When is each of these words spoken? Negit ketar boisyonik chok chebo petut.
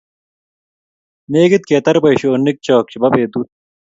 Negit 1.31 1.63
ketar 1.71 1.97
boisyonik 2.05 2.57
chok 2.69 2.85
chebo 2.91 3.07
petut. 3.15 3.47